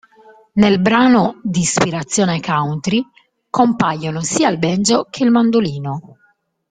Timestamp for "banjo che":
4.57-5.23